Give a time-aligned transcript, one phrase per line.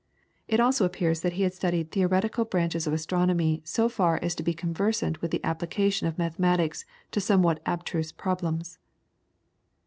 [0.47, 4.41] It also appears that he had studied theoretical branches of astronomy so far as to
[4.41, 8.79] be conversant with the application of mathematics to somewhat abstruse problems.